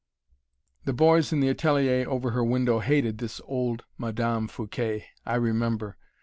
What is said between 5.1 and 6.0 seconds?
I remember.